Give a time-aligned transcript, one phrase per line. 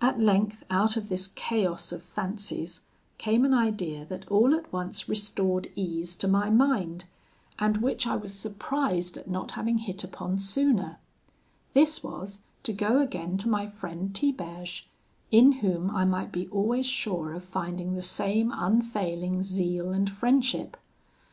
[0.00, 2.82] "At length, out of this chaos of fancies
[3.18, 7.06] came an idea that all at once restored ease to my mind,
[7.58, 11.00] and which I was surprised at not having hit upon sooner;
[11.74, 14.86] this was, to go again to my friend Tiberge,
[15.32, 20.76] in whom I might be always sure of finding the same unfailing zeal and friendship.